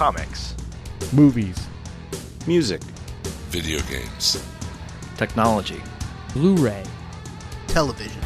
[0.00, 0.56] comics,
[1.12, 1.68] movies,
[2.46, 2.82] music,
[3.50, 4.42] video games,
[5.18, 5.82] technology,
[6.32, 6.82] Blu ray,
[7.66, 8.22] television.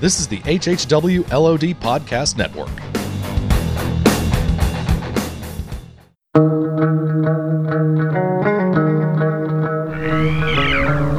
[0.00, 2.68] This is the HHW LOD Podcast Network.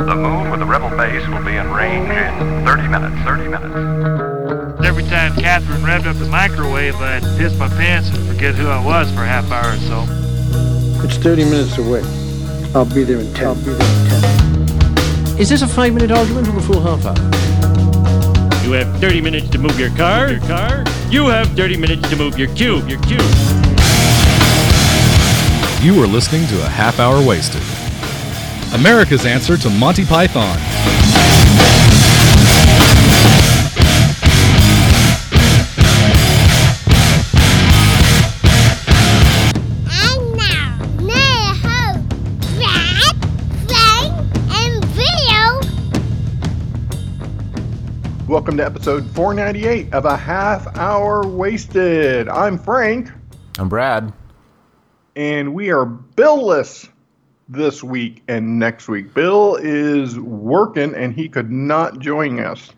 [0.05, 3.16] The moon with the rebel base will be in range in 30 minutes.
[3.23, 4.64] 30 minutes.
[4.98, 8.82] Every time Catherine revved up the microwave, I'd piss my pants and forget who I
[8.82, 10.05] was for a half hour or so.
[11.05, 11.99] It's 30 minutes away.
[12.73, 13.45] I'll be there in 10.
[13.45, 15.38] I'll be there in 10.
[15.38, 18.63] Is this a five minute argument or a full half hour?
[18.63, 20.31] You have 30 minutes to move your car.
[20.31, 20.85] Your car.
[21.09, 22.88] You have 30 minutes to move your cube.
[22.88, 23.20] Your cube.
[25.84, 27.62] You are listening to a half hour wasted.
[28.73, 30.74] America's answer to Monty Python.
[48.46, 52.29] Welcome to episode 498 of A Half Hour Wasted.
[52.29, 53.10] I'm Frank,
[53.57, 54.13] I'm Brad.
[55.15, 56.88] and we are billless
[57.49, 59.16] this week and next week.
[59.16, 62.70] Bill is working, and he could not join us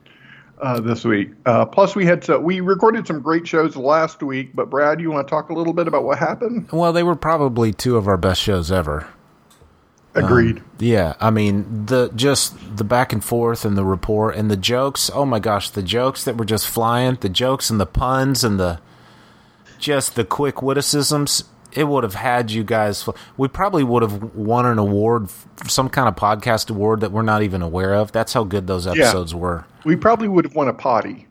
[0.61, 1.31] uh, this week.
[1.45, 4.55] Uh, plus, we had so we recorded some great shows last week.
[4.55, 6.69] But Brad, you want to talk a little bit about what happened?
[6.71, 9.05] Well, they were probably two of our best shows ever.
[10.25, 10.61] Agreed.
[10.79, 15.09] Yeah, I mean the just the back and forth and the rapport and the jokes.
[15.13, 18.59] Oh my gosh, the jokes that were just flying, the jokes and the puns and
[18.59, 18.79] the
[19.79, 21.43] just the quick witticisms.
[21.73, 23.03] It would have had you guys.
[23.03, 25.29] fl- We probably would have won an award,
[25.67, 28.11] some kind of podcast award that we're not even aware of.
[28.11, 29.65] That's how good those episodes were.
[29.83, 31.27] we probably would have won a potty.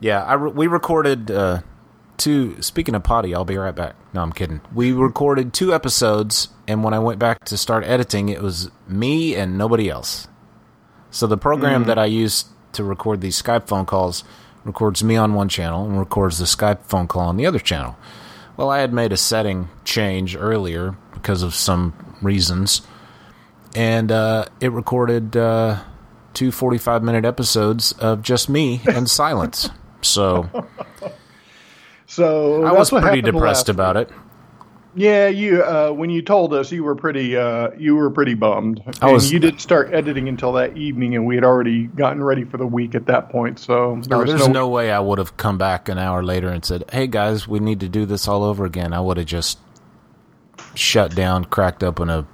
[0.00, 1.60] Yeah, I re- we recorded uh,
[2.16, 2.60] two.
[2.62, 3.94] Speaking of potty, I'll be right back.
[4.12, 4.60] No, I'm kidding.
[4.74, 9.34] We recorded two episodes, and when I went back to start editing, it was me
[9.34, 10.28] and nobody else.
[11.10, 14.24] So the program that I used to record these Skype phone calls
[14.64, 17.96] records me on one channel and records the Skype phone call on the other channel.
[18.56, 22.82] Well, I had made a setting change earlier because of some reasons,
[23.74, 25.82] and uh, it recorded uh,
[26.34, 29.70] two 45 minute episodes of just me and silence.
[30.02, 30.48] So
[32.06, 34.10] So I was pretty depressed about it.
[34.96, 38.80] Yeah, you uh, when you told us, you were pretty uh, you were pretty bummed.
[39.02, 42.22] I and was- you didn't start editing until that evening, and we had already gotten
[42.22, 43.58] ready for the week at that point.
[43.58, 46.22] So there Oh, was there's no, no way I would have come back an hour
[46.22, 49.16] later and said, "Hey guys, we need to do this all over again." I would
[49.16, 49.58] have just
[50.76, 52.24] shut down, cracked open a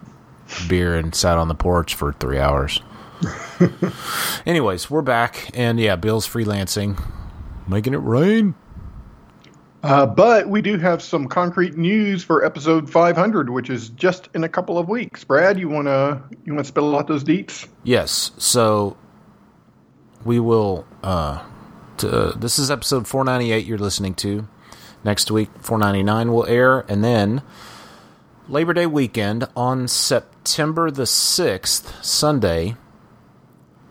[0.69, 2.83] beer, and sat on the porch for three hours.
[4.47, 7.03] Anyways, we're back, and yeah, Bill's freelancing,
[7.67, 8.55] making it rain.
[9.83, 14.45] Uh, but we do have some concrete news for episode 500, which is just in
[14.45, 15.25] a couple of weeks.
[15.25, 17.67] Brad, you wanna you wanna spill out those deets?
[17.83, 18.97] Yes, so
[20.25, 20.87] we will.
[21.03, 21.43] Uh,
[21.99, 24.49] to, this is episode 498 you're listening to.
[25.05, 27.43] Next week, 499 will air, and then
[28.49, 32.77] Labor Day weekend on September the 6th, Sunday,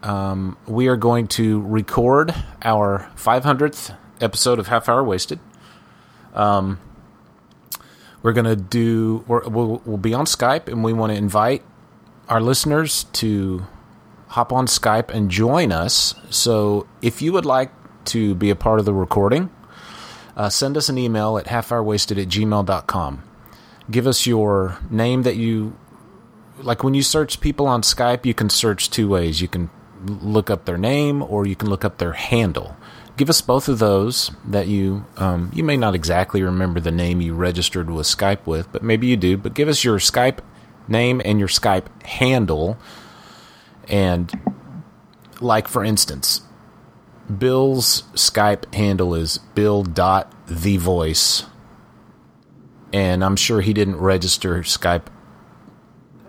[0.03, 5.39] um, we are going to record our 500th episode of Half Hour Wasted.
[6.33, 6.79] Um,
[8.21, 11.63] we're going to do, we're, we'll, we'll be on Skype, and we want to invite
[12.27, 13.65] our listeners to
[14.27, 16.15] hop on Skype and join us.
[16.29, 17.71] So if you would like
[18.05, 19.49] to be a part of the recording,
[20.35, 23.23] uh, send us an email at halfhourwasted at gmail.com.
[23.89, 25.75] Give us your name that you
[26.61, 29.41] like when you search people on Skype, you can search two ways.
[29.41, 29.69] You can
[30.05, 32.75] look up their name or you can look up their handle.
[33.19, 37.19] Give us both of those that you um, you may not exactly remember the name
[37.19, 39.35] you registered with Skype with, but maybe you do.
[39.35, 40.39] But give us your Skype
[40.87, 42.77] name and your Skype handle.
[43.89, 44.31] And
[45.41, 46.43] like for instance,
[47.37, 51.43] Bill's Skype handle is Bill dot the voice,
[52.93, 55.07] And I'm sure he didn't register Skype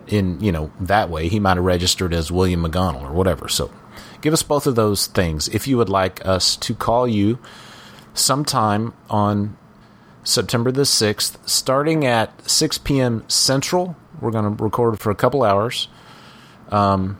[0.07, 1.29] in, you know, that way.
[1.29, 3.47] He might have registered as William McGonnell or whatever.
[3.47, 3.71] So
[4.21, 7.39] give us both of those things if you would like us to call you
[8.13, 9.57] sometime on
[10.23, 13.23] September the 6th, starting at 6 p.m.
[13.27, 13.95] Central.
[14.19, 15.87] We're going to record for a couple hours.
[16.69, 17.19] Um,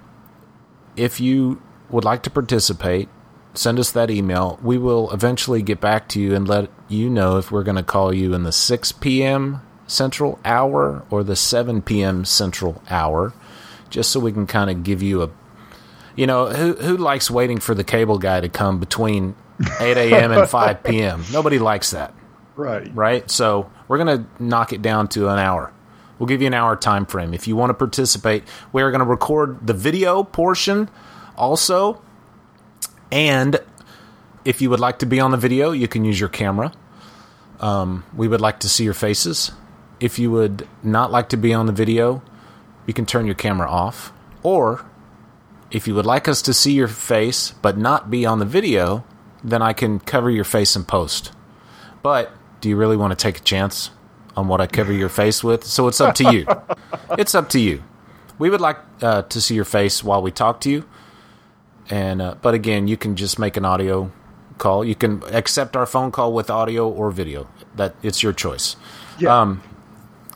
[0.95, 3.09] if you would like to participate,
[3.53, 4.59] send us that email.
[4.61, 7.83] We will eventually get back to you and let you know if we're going to
[7.83, 9.61] call you in the 6 p.m.
[9.87, 12.23] Central hour or the 7 p.m.
[12.23, 13.33] Central hour,
[13.89, 15.29] just so we can kind of give you a.
[16.15, 19.35] You know, who, who likes waiting for the cable guy to come between
[19.79, 20.31] 8 a.m.
[20.31, 21.23] and 5 p.m.?
[21.31, 22.13] Nobody likes that.
[22.55, 22.93] Right.
[22.93, 23.29] right?
[23.31, 25.73] So we're going to knock it down to an hour.
[26.19, 27.33] We'll give you an hour time frame.
[27.33, 30.89] If you want to participate, we're going to record the video portion
[31.35, 32.01] also.
[33.11, 33.59] And
[34.45, 36.71] if you would like to be on the video, you can use your camera.
[37.59, 39.51] Um, we would like to see your faces.
[39.99, 42.21] If you would not like to be on the video,
[42.85, 44.11] you can turn your camera off.
[44.43, 44.85] Or
[45.71, 49.03] if you would like us to see your face but not be on the video,
[49.43, 51.31] then I can cover your face in post.
[52.03, 53.89] But do you really want to take a chance
[54.35, 55.63] on what I cover your face with?
[55.63, 56.45] So it's up to you.
[57.17, 57.83] it's up to you.
[58.37, 60.85] We would like uh, to see your face while we talk to you,
[61.89, 64.11] and uh, but again, you can just make an audio
[64.57, 64.83] call.
[64.83, 67.47] You can accept our phone call with audio or video.
[67.75, 68.77] That it's your choice.
[69.19, 69.41] Yeah.
[69.41, 69.61] Um,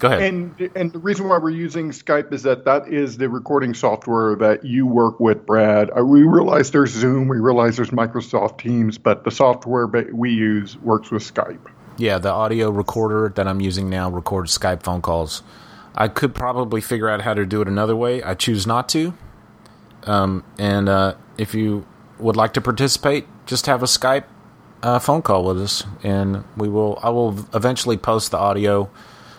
[0.09, 0.33] go ahead.
[0.33, 4.35] And and the reason why we're using Skype is that that is the recording software
[4.35, 5.89] that you work with, Brad.
[5.97, 10.31] Uh, we realize there's Zoom, we realize there's Microsoft Teams, but the software that we
[10.31, 11.59] use works with Skype.
[11.97, 15.43] Yeah, the audio recorder that I'm using now records Skype phone calls.
[15.95, 18.21] I could probably figure out how to do it another way.
[18.21, 19.13] I choose not to.
[20.03, 21.85] Um, and uh, if you
[22.19, 24.25] would like to participate, just have a Skype
[24.83, 26.99] uh, phone call with us, and we will.
[27.01, 28.89] I will eventually post the audio,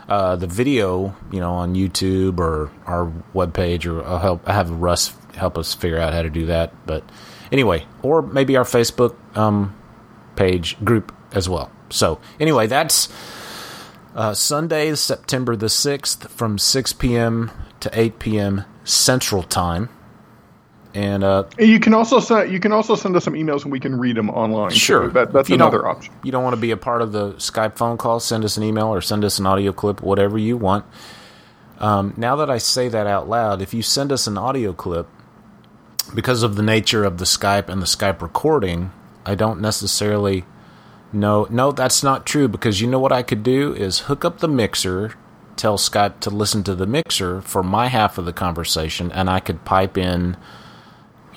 [0.08, 4.48] uh, the video, you know, on YouTube or our webpage, or I'll help.
[4.48, 6.72] I have Russ help us figure out how to do that.
[6.86, 7.02] But
[7.50, 9.74] anyway, or maybe our Facebook um,
[10.36, 11.70] page group as well.
[11.90, 13.08] So anyway, that's
[14.14, 17.50] uh, Sunday, September the sixth, from six p.m.
[17.80, 18.64] to eight p.m.
[18.84, 19.88] Central Time.
[20.96, 23.78] And uh, you can also send you can also send us some emails and we
[23.78, 24.70] can read them online.
[24.70, 26.14] Sure, that, that's If you don't- another option.
[26.22, 28.18] You don't want to be a part of the Skype phone call?
[28.18, 30.86] Send us an email or send us an audio clip, whatever you want.
[31.80, 35.06] Um, now that I say that out loud, if you send us an audio clip,
[36.14, 38.90] because of the nature of the Skype and the Skype recording,
[39.26, 40.46] I don't necessarily
[41.12, 41.46] know.
[41.50, 44.48] No, that's not true because you know what I could do is hook up the
[44.48, 45.12] mixer,
[45.56, 49.40] tell Skype to listen to the mixer for my half of the conversation, and I
[49.40, 50.38] could pipe in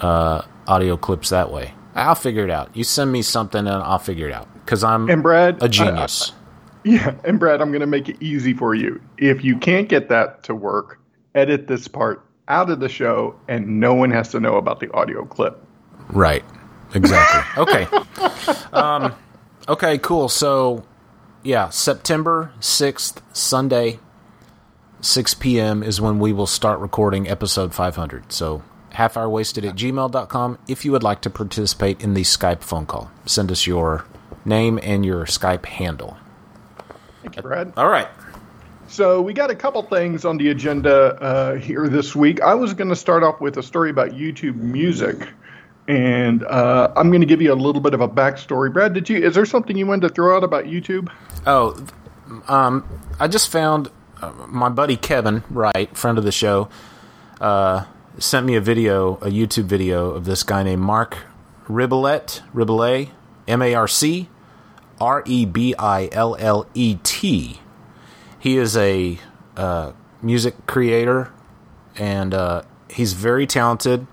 [0.02, 1.74] uh, audio clips that way.
[1.96, 2.76] I'll figure it out.
[2.76, 6.34] You send me something and I'll figure it out because I'm And Brad, a genius.
[6.84, 9.02] Yeah, and Brad, I'm going to make it easy for you.
[9.18, 11.00] If you can't get that to work,
[11.36, 14.92] edit this part out of the show, and no one has to know about the
[14.94, 15.62] audio clip.
[16.10, 16.44] Right.
[16.94, 17.64] Exactly.
[17.64, 17.88] okay.
[18.74, 19.14] Um,
[19.68, 20.30] okay, cool.
[20.30, 20.84] So,
[21.44, 24.00] yeah, September 6th, Sunday,
[25.02, 25.84] 6 p.m.
[25.84, 28.32] is when we will start recording episode 500.
[28.32, 32.62] So, half hour wasted at gmail.com if you would like to participate in the Skype
[32.62, 33.12] phone call.
[33.26, 34.06] Send us your
[34.46, 36.18] name and your Skype handle.
[37.22, 37.74] Thank you, Brad.
[37.78, 38.08] All right.
[38.88, 42.42] So we got a couple things on the agenda uh, here this week.
[42.42, 45.30] I was going to start off with a story about YouTube Music,
[45.88, 48.74] and uh, I'm going to give you a little bit of a backstory.
[48.74, 49.24] Brad, did you?
[49.24, 51.12] Is there something you wanted to throw out about YouTube?
[51.46, 51.86] Oh,
[52.48, 52.84] um,
[53.20, 56.68] I just found uh, my buddy Kevin Wright, friend of the show,
[57.40, 57.86] uh,
[58.20, 61.18] sent me a video, a YouTube video of this guy named Marc
[61.68, 63.10] Rebillet, Rebillet,
[63.48, 64.30] M A R C
[65.00, 67.60] R E B I L L E T.
[68.40, 69.20] He is a
[69.58, 71.32] uh, music creator,
[71.98, 74.08] and uh, he's very talented.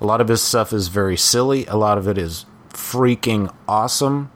[0.00, 1.66] A lot of his stuff is very silly.
[1.66, 4.30] A lot of it is freaking awesome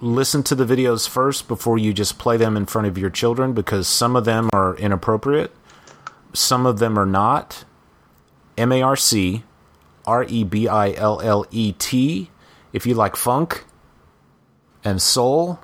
[0.00, 3.52] listen to the videos first before you just play them in front of your children
[3.52, 5.52] because some of them are inappropriate,
[6.36, 7.64] some of them are not.
[8.56, 9.44] M A R C
[10.06, 12.30] R E B I L L E T.
[12.72, 13.64] If you like funk
[14.84, 15.58] and soul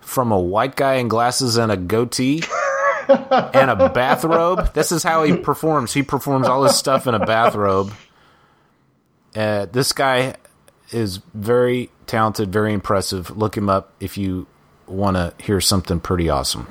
[0.00, 2.42] from a white guy in glasses and a goatee
[3.08, 5.92] and a bathrobe, this is how he performs.
[5.92, 7.92] He performs all his stuff in a bathrobe.
[9.34, 10.34] Uh, this guy
[10.90, 13.30] is very talented, very impressive.
[13.36, 14.46] Look him up if you
[14.86, 16.66] want to hear something pretty awesome.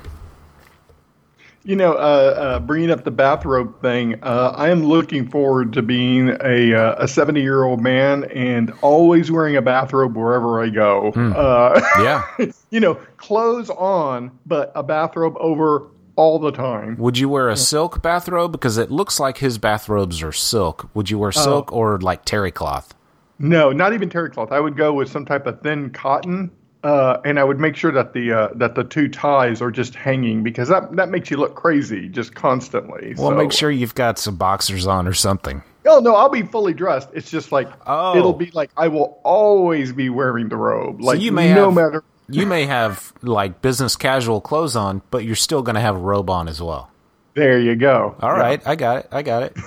[1.63, 5.83] You know, uh, uh, bringing up the bathrobe thing, uh, I am looking forward to
[5.83, 10.69] being a uh, a 70 year old man and always wearing a bathrobe wherever I
[10.69, 11.09] go.
[11.11, 12.23] Uh, Yeah.
[12.71, 16.97] you know, clothes on, but a bathrobe over all the time.
[16.97, 18.51] Would you wear a silk bathrobe?
[18.51, 20.89] Because it looks like his bathrobes are silk.
[20.95, 22.93] Would you wear silk or like terry cloth?
[23.39, 24.51] No, not even terry cloth.
[24.51, 26.51] I would go with some type of thin cotton,
[26.83, 29.93] uh, and I would make sure that the uh, that the two ties are just
[29.95, 33.13] hanging because that that makes you look crazy just constantly.
[33.17, 33.35] Well, so.
[33.35, 35.63] make sure you've got some boxers on or something.
[35.85, 37.09] Oh no, I'll be fully dressed.
[37.13, 38.17] It's just like Oh.
[38.17, 41.01] it'll be like I will always be wearing the robe.
[41.01, 42.03] Like you may no have- matter.
[42.29, 45.99] You may have like business casual clothes on, but you're still going to have a
[45.99, 46.89] robe on as well.
[47.33, 48.15] There you go.
[48.21, 48.39] All Yeah.
[48.39, 49.07] right, I got it.
[49.11, 49.57] I got it.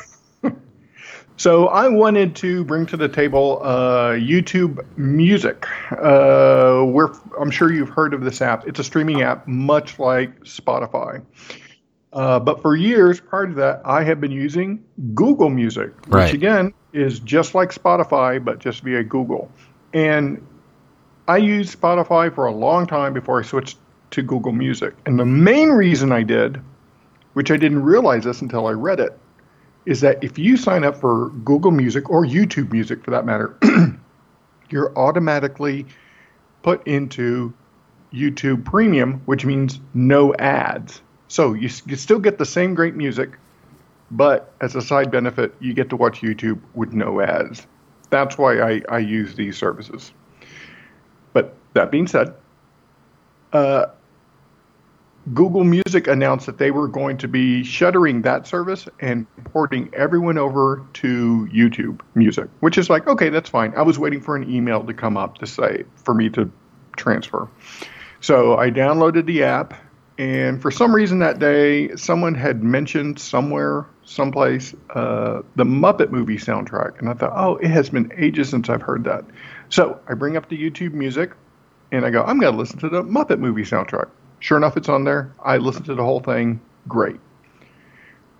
[1.37, 5.67] So I wanted to bring to the table uh, YouTube Music.
[5.91, 8.69] Uh, we're, I'm sure you've heard of this app.
[8.69, 11.25] It's a streaming app, much like Spotify.
[12.13, 16.35] Uh, but for years prior to that, I have been using Google Music, which Right.
[16.35, 19.51] again is just like Spotify, but just via Google.
[19.93, 20.41] And
[21.27, 23.79] I used Spotify for a long time before I switched
[24.13, 24.95] to Google Music.
[25.05, 26.61] And the main reason I did,
[27.33, 29.19] which I didn't realize this until I read it,
[29.87, 33.57] is that if you sign up for Google Music or YouTube Music for that matter,
[34.71, 35.87] you're automatically
[36.63, 37.53] put into
[38.13, 41.03] YouTube Premium, which means no ads.
[41.29, 43.39] So you, you still get the same great music,
[44.11, 47.67] but as a side benefit, you get to watch YouTube with no ads.
[48.11, 50.13] That's why I, I use these services.
[51.33, 52.35] But that being said,
[53.53, 53.87] uh,
[55.33, 60.37] Google Music announced that they were going to be shuttering that service and porting everyone
[60.37, 63.73] over to YouTube Music, which is like, okay, that's fine.
[63.75, 66.51] I was waiting for an email to come up to say for me to
[66.97, 67.49] transfer.
[68.21, 69.75] So I downloaded the app,
[70.19, 76.37] and for some reason that day, someone had mentioned somewhere, someplace, uh, the Muppet movie
[76.37, 76.99] soundtrack.
[76.99, 79.25] And I thought, oh, it has been ages since I've heard that.
[79.71, 81.33] So I bring up the YouTube Music,
[81.93, 84.11] and I go, I'm going to listen to the Muppet movie soundtrack.
[84.45, 85.33] Sure enough, it's on there.
[85.43, 86.61] I listened to the whole thing.
[86.87, 87.17] Great.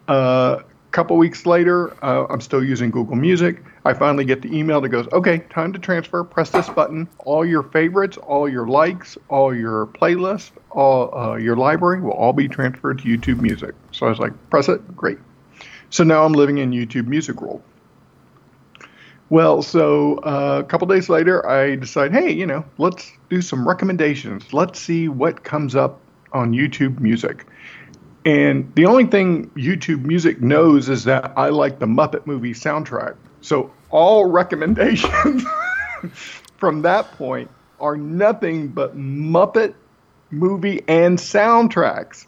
[0.07, 3.65] A uh, couple weeks later, uh, I'm still using Google Music.
[3.87, 6.23] I finally get the email that goes, okay, time to transfer.
[6.23, 7.09] Press this button.
[7.21, 12.35] All your favorites, all your likes, all your playlists, all uh, your library will all
[12.35, 13.75] be transferred to YouTube Music.
[13.93, 14.95] So I was like, press it.
[14.95, 15.17] Great.
[15.89, 17.63] So now I'm living in YouTube Music World.
[19.31, 23.67] Well, so uh, a couple days later, I decide, hey, you know, let's do some
[23.67, 24.53] recommendations.
[24.53, 26.01] Let's see what comes up
[26.33, 27.45] on YouTube Music.
[28.25, 33.17] And the only thing YouTube Music knows is that I like the Muppet movie soundtrack.
[33.41, 35.45] So all recommendations
[36.57, 37.51] from that point
[37.81, 39.75] are nothing but Muppet
[40.31, 42.27] movie and soundtracks.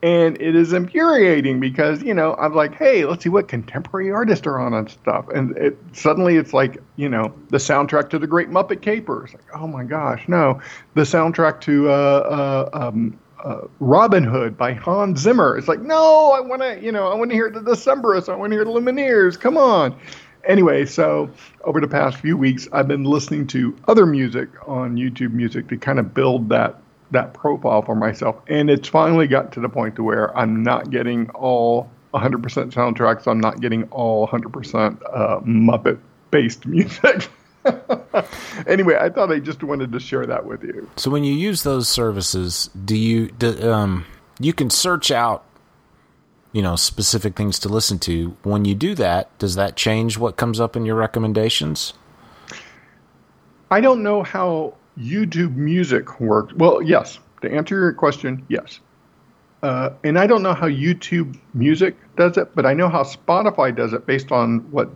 [0.00, 4.46] And it is infuriating because, you know, I'm like, hey, let's see what contemporary artists
[4.46, 5.28] are on and stuff.
[5.34, 9.24] And it, suddenly it's like, you know, the soundtrack to The Great Muppet Caper.
[9.24, 10.60] It's like, oh my gosh, no.
[10.94, 15.56] The soundtrack to uh, uh, um, uh, Robin Hood by Hans Zimmer.
[15.56, 18.28] It's like, no, I want to, you know, I want to hear the Decemberists.
[18.28, 19.38] I want to hear the Lumineers.
[19.38, 19.98] Come on.
[20.44, 21.28] Anyway, so
[21.64, 25.76] over the past few weeks, I've been listening to other music on YouTube Music to
[25.76, 29.96] kind of build that that profile for myself, and it's finally got to the point
[29.96, 32.40] to where I'm not getting all 100%
[32.72, 33.26] soundtracks.
[33.26, 35.98] I'm not getting all 100% uh, Muppet
[36.30, 37.28] based music.
[38.66, 40.88] anyway, I thought I just wanted to share that with you.
[40.96, 44.06] So when you use those services, do you do, um
[44.38, 45.44] you can search out
[46.52, 48.36] you know specific things to listen to.
[48.42, 51.92] When you do that, does that change what comes up in your recommendations?
[53.70, 56.52] I don't know how YouTube Music works.
[56.54, 57.18] Well, yes.
[57.42, 58.80] To answer your question, yes.
[59.62, 63.74] Uh, and I don't know how YouTube Music does it, but I know how Spotify
[63.74, 64.90] does it based on what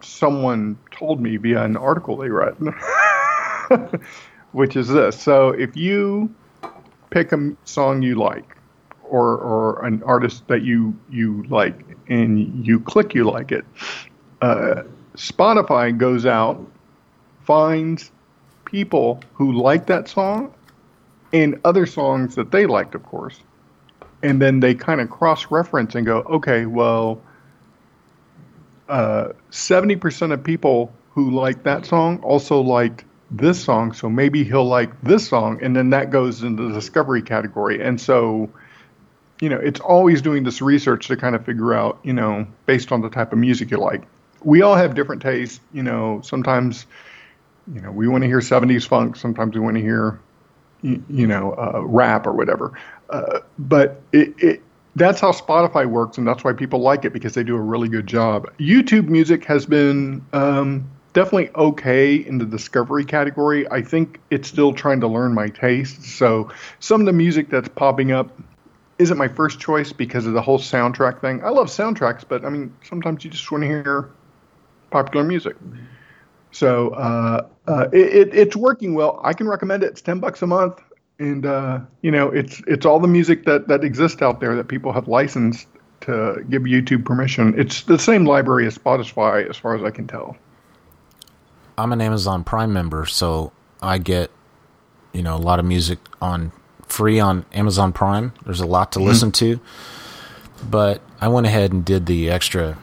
[0.00, 2.54] someone told me via an article they read,
[4.52, 5.20] which is this.
[5.20, 6.34] So if you
[7.10, 8.56] pick a song you like,
[9.02, 13.64] or or an artist that you you like, and you click you like it,
[14.40, 14.82] uh,
[15.16, 16.60] Spotify goes out,
[17.42, 18.10] finds
[18.66, 20.52] people who like that song,
[21.32, 23.40] and other songs that they liked, of course,
[24.22, 27.20] and then they kind of cross reference and go, okay, well
[28.88, 34.44] uh, seventy percent of people who like that song also liked this song, so maybe
[34.44, 37.82] he'll like this song, and then that goes into the discovery category.
[37.82, 38.48] And so,
[39.40, 42.92] you know, it's always doing this research to kind of figure out, you know, based
[42.92, 44.04] on the type of music you like.
[44.42, 45.58] We all have different tastes.
[45.72, 46.86] You know, sometimes,
[47.72, 49.16] you know, we want to hear '70s funk.
[49.16, 50.20] Sometimes we want to hear,
[50.82, 52.78] you, know, uh, rap or whatever.
[53.10, 54.62] Uh, but it, it
[54.94, 57.88] that's how Spotify works, and that's why people like it because they do a really
[57.88, 58.50] good job.
[58.58, 63.70] YouTube Music has been um, definitely okay in the discovery category.
[63.70, 66.02] I think it's still trying to learn my taste.
[66.02, 68.38] So some of the music that's popping up
[68.98, 71.44] isn't my first choice because of the whole soundtrack thing.
[71.44, 74.10] I love soundtracks, but I mean sometimes you just want to hear
[74.90, 75.56] popular music.
[76.56, 79.20] So uh, uh, it, it, it's working well.
[79.22, 79.88] I can recommend it.
[79.88, 80.80] It's ten bucks a month
[81.18, 84.68] and uh, you know it's it's all the music that that exists out there that
[84.68, 85.66] people have licensed
[86.00, 87.58] to give YouTube permission.
[87.58, 90.36] It's the same library as Spotify, as far as I can tell.
[91.78, 94.30] I'm an Amazon Prime member, so I get
[95.12, 96.52] you know a lot of music on
[96.86, 98.32] free on Amazon Prime.
[98.44, 99.60] There's a lot to listen to,
[100.68, 102.78] but I went ahead and did the extra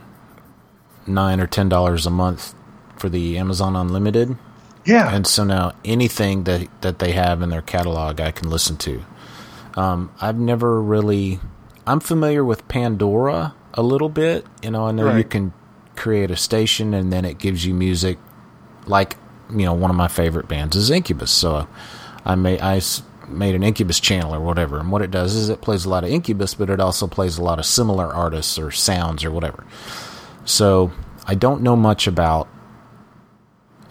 [1.06, 2.56] nine or ten dollars a month
[3.03, 4.38] for the Amazon Unlimited,
[4.86, 5.13] Yeah.
[5.13, 9.03] and so now anything that that they have in their catalog, I can listen to.
[9.75, 11.41] Um, I've never really.
[11.86, 14.45] I'm familiar with Pandora a little bit.
[14.62, 15.51] You know, I know you can
[15.98, 18.19] create a station and then it gives you music.
[18.88, 19.17] Like
[19.50, 21.67] you know, one of my favorite bands is Incubus, so
[22.24, 22.79] I made I
[23.27, 24.79] made an Incubus channel or whatever.
[24.79, 27.38] And what it does is it plays a lot of Incubus, but it also plays
[27.38, 29.65] a lot of similar artists or sounds or whatever.
[30.45, 30.93] So
[31.27, 32.48] I don't know much about.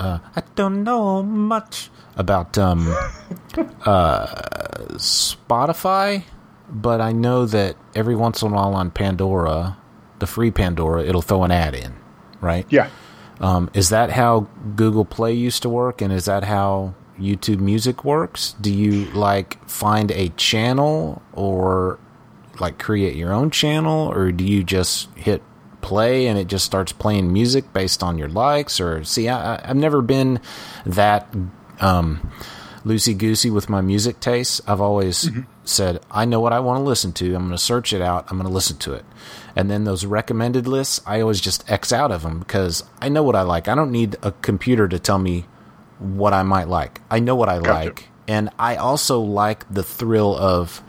[0.02, 2.88] Uh, I don't know much about um,
[3.86, 4.26] uh,
[4.96, 6.24] Spotify,
[6.68, 9.76] but I know that every once in a while on Pandora,
[10.18, 11.94] the free Pandora, it'll throw an ad in,
[12.40, 12.66] right?
[12.68, 12.90] yeah.
[13.40, 18.04] Um, is that how Google Play used to work, and is that how YouTube Music
[18.04, 18.56] works?
[18.60, 22.00] Do you like find a channel, or
[22.58, 25.42] like create your own channel, or do you just hit
[25.82, 28.80] play and it just starts playing music based on your likes?
[28.80, 30.40] Or see, I, I've never been
[30.86, 31.28] that
[31.80, 32.32] um,
[32.84, 34.60] loosey goosey with my music tastes.
[34.66, 35.28] I've always
[35.64, 37.34] said I know what I want to listen to.
[37.34, 38.26] I'm going to search it out.
[38.30, 39.04] I'm going to listen to it.
[39.54, 43.22] And then those recommended lists, I always just X out of them because I know
[43.22, 43.68] what I like.
[43.68, 45.46] I don't need a computer to tell me
[45.98, 47.00] what I might like.
[47.10, 48.08] I know what I like.
[48.26, 50.82] And I also like the thrill of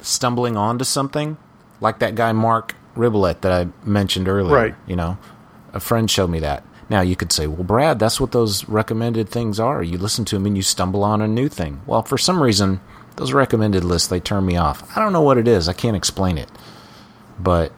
[0.00, 1.36] stumbling onto something
[1.80, 4.54] like that guy Mark Rebillet that I mentioned earlier.
[4.54, 4.74] Right.
[4.86, 5.18] You know,
[5.72, 6.64] a friend showed me that.
[6.88, 9.82] Now you could say, well, Brad, that's what those recommended things are.
[9.82, 11.80] You listen to them and you stumble on a new thing.
[11.86, 12.80] Well, for some reason,
[13.16, 14.96] those recommended lists they turn me off.
[14.96, 15.68] I don't know what it is.
[15.68, 16.50] I can't explain it.
[17.38, 17.72] But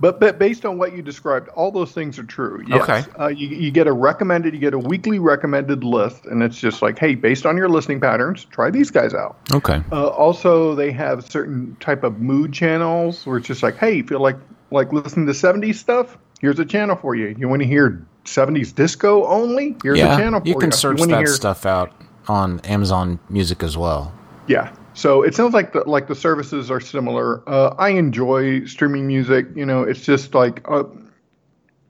[0.00, 2.64] But, but based on what you described, all those things are true.
[2.66, 2.82] Yes.
[2.82, 3.04] Okay.
[3.20, 6.80] Uh, you, you get a recommended, you get a weekly recommended list, and it's just
[6.80, 9.36] like, hey, based on your listening patterns, try these guys out.
[9.52, 13.96] okay, Uh, also, they have certain type of mood channels where it's just like, hey,
[13.96, 14.36] you feel like
[14.72, 16.16] like listening to '70s stuff?
[16.40, 17.34] Here's a channel for you.
[17.38, 19.76] You want to hear '70s disco only?
[19.82, 20.60] Here's yeah, a channel for you you.
[20.60, 21.92] can search wanna that hear- stuff out
[22.28, 24.12] on Amazon Music as well.
[24.46, 24.72] Yeah.
[24.94, 27.48] So it sounds like the like the services are similar.
[27.48, 29.46] Uh, I enjoy streaming music.
[29.54, 30.84] You know, it's just like, uh,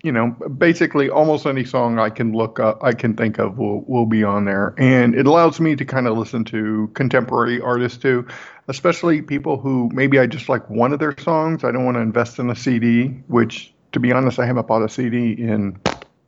[0.02, 3.82] you know, basically almost any song I can look up, I can think of will
[3.82, 7.98] will be on there, and it allows me to kind of listen to contemporary artists
[7.98, 8.26] too,
[8.68, 11.64] especially people who maybe I just like one of their songs.
[11.64, 14.82] I don't want to invest in a CD, which to be honest, I haven't bought
[14.82, 15.80] a CD in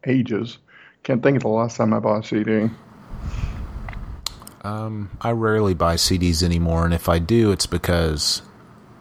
[0.07, 0.59] ages.
[1.03, 2.71] Can't think of the last time I bought a CD.
[4.65, 8.43] I rarely buy CDs anymore, and if I do, it's because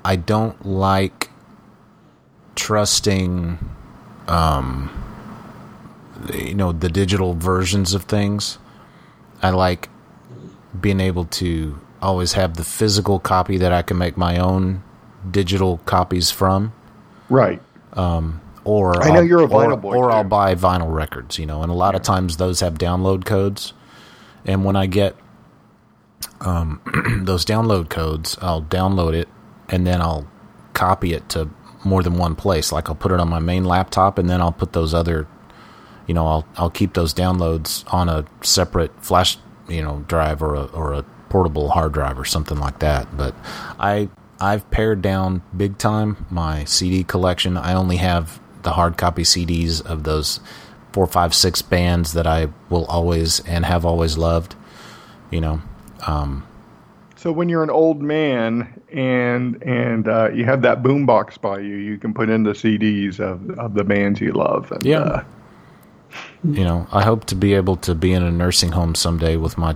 [0.03, 1.29] I don't like
[2.55, 3.59] trusting,
[4.27, 4.89] um,
[6.33, 8.57] you know, the digital versions of things.
[9.41, 9.89] I like
[10.79, 14.83] being able to always have the physical copy that I can make my own
[15.29, 16.73] digital copies from.
[17.29, 17.61] Right.
[18.63, 21.45] or I know I'll- you're a or- vinyl boy, or I'll buy vinyl records, you
[21.45, 23.73] know, and a lot of times those have download codes,
[24.45, 25.15] and when I get
[26.41, 26.81] um,
[27.23, 29.29] those download codes, I'll download it
[29.69, 30.27] and then I'll
[30.73, 31.49] copy it to
[31.83, 32.71] more than one place.
[32.71, 35.27] Like I'll put it on my main laptop, and then I'll put those other,
[36.07, 40.55] you know, I'll I'll keep those downloads on a separate flash, you know, drive or
[40.55, 43.15] a or a portable hard drive or something like that.
[43.17, 43.33] But
[43.79, 47.57] I I've pared down big time my CD collection.
[47.57, 50.39] I only have the hard copy CDs of those
[50.91, 54.55] four, five, six bands that I will always and have always loved.
[55.31, 55.61] You know,
[56.07, 56.45] um,
[57.15, 61.75] So when you're an old man and and uh, you have that boombox by you,
[61.75, 64.71] you can put in the CDs of, of the bands you love.
[64.71, 64.99] And, Yeah.
[64.99, 65.23] Uh,
[66.43, 69.57] you know, I hope to be able to be in a nursing home someday with
[69.57, 69.75] my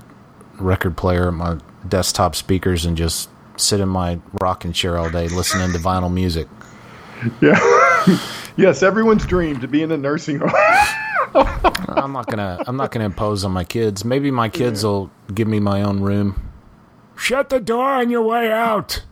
[0.59, 5.71] record player, my desktop speakers, and just sit in my rocking chair all day listening
[5.71, 6.47] to vinyl music.
[7.41, 7.59] yeah.
[8.57, 10.51] yes, everyone's dream to be in a nursing home.
[11.35, 12.63] I'm not gonna.
[12.67, 14.05] I'm not gonna impose on my kids.
[14.05, 16.41] Maybe my kids will give me my own room.
[17.17, 19.03] Shut the door on your way out.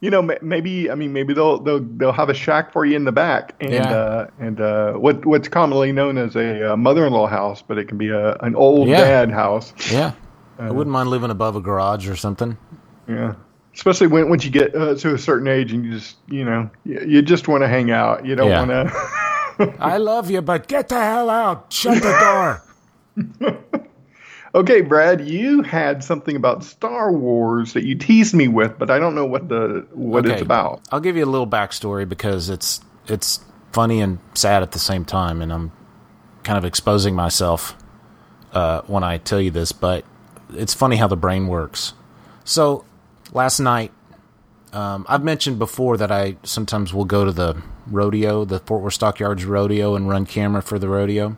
[0.00, 3.04] you know, maybe I mean maybe they'll they'll they'll have a shack for you in
[3.04, 3.90] the back, and Yeah.
[3.90, 7.98] uh, and uh, what what's commonly known as a uh, mother-in-law house, but it can
[7.98, 8.98] be a an old Yeah.
[8.98, 9.72] dad house.
[9.92, 10.12] Yeah,
[10.58, 12.56] I wouldn't mind living above a garage or something.
[13.08, 13.34] Yeah.
[13.74, 16.68] Especially when once you get uh, to a certain age and you just you know
[16.84, 18.26] you, you just want to hang out.
[18.26, 18.66] You don't Yeah.
[18.66, 18.94] want to.
[19.78, 21.72] I love you, but get the hell out.
[21.72, 22.60] Shut the
[23.16, 23.58] door.
[24.54, 28.98] Okay, Brad, you had something about Star Wars that you teased me with, but I
[28.98, 30.82] don't know what the what it's about.
[30.90, 33.40] I'll give you a little backstory because it's it's
[33.72, 35.72] funny and sad at the same time, and I'm
[36.42, 37.74] kind of exposing myself
[38.52, 40.04] uh, when I tell you this, but
[40.52, 41.94] it's funny how the brain works.
[42.44, 42.84] So
[43.32, 43.90] last night,
[44.74, 48.94] um, I've mentioned before that I sometimes will go to the rodeo, the Fort Worth
[48.94, 51.36] Stockyards rodeo, and run camera for the rodeo.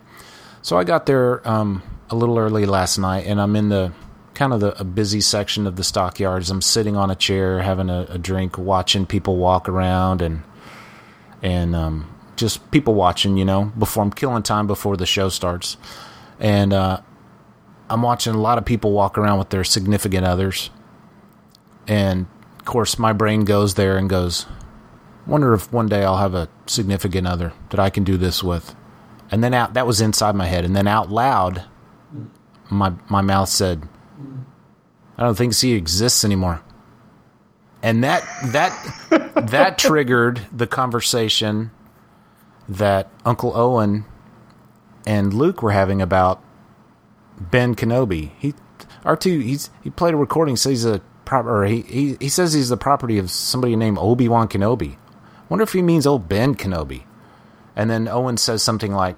[0.62, 3.92] So I got there um, a little early last night, and I'm in the
[4.34, 6.50] kind of the a busy section of the stockyards.
[6.50, 10.42] I'm sitting on a chair, having a, a drink, watching people walk around, and
[11.42, 13.36] and um, just people watching.
[13.36, 15.76] You know, before I'm killing time before the show starts,
[16.38, 17.00] and uh,
[17.88, 20.70] I'm watching a lot of people walk around with their significant others,
[21.86, 22.26] and
[22.58, 24.46] of course my brain goes there and goes,
[25.26, 28.74] wonder if one day I'll have a significant other that I can do this with.
[29.30, 31.64] And then out that was inside my head, and then out loud,
[32.70, 33.88] my my mouth said,
[35.16, 36.62] "I don't think she exists anymore."
[37.82, 41.70] And that that that triggered the conversation
[42.68, 44.04] that Uncle Owen
[45.06, 46.42] and Luke were having about
[47.38, 48.30] Ben Kenobi.
[48.38, 48.54] He
[49.04, 52.28] R two he's he played a recording says he's a prop or he, he he
[52.28, 54.96] says he's the property of somebody named Obi Wan Kenobi.
[55.54, 57.04] Wonder if he means old Ben Kenobi.
[57.76, 59.16] And then Owen says something like,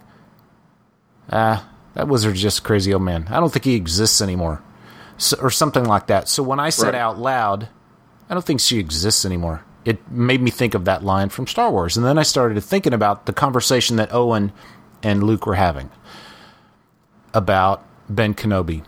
[1.33, 3.27] "Ah, that wizard's just a crazy old man.
[3.31, 4.61] I don't think he exists anymore,"
[5.16, 6.29] so, or something like that.
[6.29, 7.01] So when I said Right.
[7.01, 7.68] out loud,
[8.29, 11.70] "I don't think she exists anymore," it made me think of that line from Star
[11.70, 14.53] Wars, and then I started thinking about the conversation that Owen
[15.03, 15.88] and Luke were having
[17.33, 18.83] about Ben Kenobi.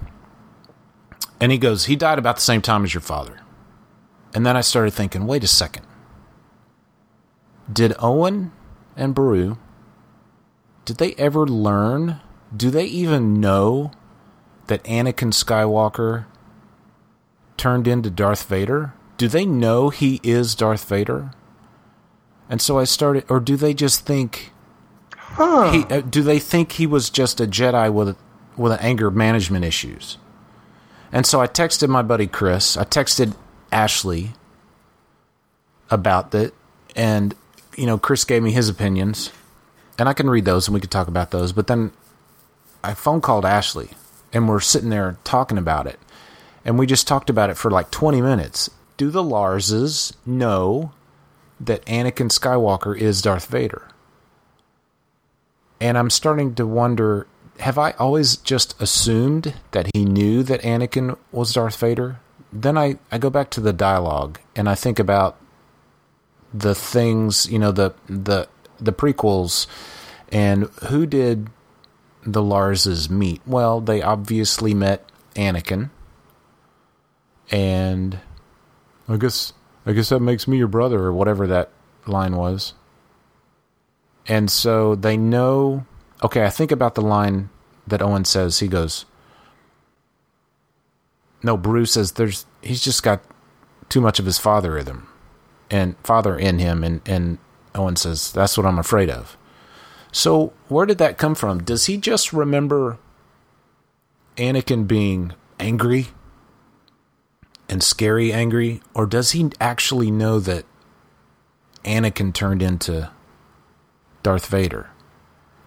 [1.41, 3.41] And he goes, He died about the same time as your father.
[4.35, 5.87] And then I started thinking, wait a second.
[7.73, 8.53] Did Owen
[8.97, 9.59] and Beru,
[10.85, 12.21] did they ever learn?
[12.57, 13.93] Do they even know
[14.69, 16.25] that Anakin Skywalker
[17.57, 18.95] turned into Darth Vader?
[19.19, 21.33] Do they know he is Darth Vader?
[22.49, 24.53] And so I started, or do they just think
[25.21, 25.71] Huh.
[25.73, 28.17] he, uh, do they think he was just a Jedi with
[28.57, 30.17] with anger management issues?
[31.13, 32.77] And so I texted my buddy Chris.
[32.77, 33.35] I texted
[33.71, 34.33] Ashley
[35.91, 36.55] about that,
[36.97, 37.35] and
[37.79, 39.31] you know, Chris gave me his opinions,
[39.99, 41.53] and I can read those and we could talk about those.
[41.53, 41.93] But then
[42.83, 43.91] I phone called Ashley,
[44.33, 45.99] and we're sitting there talking about it,
[46.65, 48.71] and we just talked about it for like twenty minutes.
[48.97, 50.93] Do the Larses know
[51.61, 53.89] that Anakin Skywalker is Darth Vader?
[55.81, 57.27] and I'm starting to wonder
[57.61, 62.21] have I always just assumed that he knew that Anakin was Darth Vader?
[62.53, 65.37] Then I, I go back to the dialogue and I think about
[66.53, 68.49] the things, you know, the the
[68.81, 69.67] the prequels
[70.31, 71.49] and who did
[72.23, 73.41] the Larses meet?
[73.47, 75.91] Well, they obviously met Anakin.
[77.51, 78.21] And
[79.09, 79.55] I guess
[79.87, 81.71] I guess that makes me your brother or whatever that
[82.07, 82.75] line was.
[84.27, 85.87] And so they know.
[86.23, 87.49] Okay, I think about the line
[87.87, 88.59] that Owen says.
[88.59, 89.07] He goes,
[91.43, 93.23] "No." Beru says, "There's he's just got
[93.89, 95.08] too much of his father in him,
[95.71, 97.39] and father in him." And and
[97.75, 99.37] Owen says, "That's what I'm afraid of."
[100.11, 101.63] So where did that come from?
[101.63, 102.99] Does he just remember
[104.37, 106.09] Anakin being angry
[107.69, 110.65] and scary angry, or does he actually know that
[111.85, 113.11] Anakin turned into
[114.23, 114.91] Darth Vader.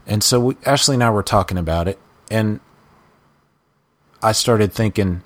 [0.05, 2.59] And so we, Ashley and I were talking about it, and
[4.21, 5.23] I started thinking,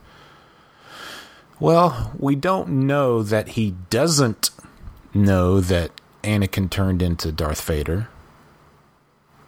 [1.60, 4.52] well, we don't know that he doesn't
[5.16, 5.92] know that
[6.24, 8.10] Anakin turned into Darth Vader.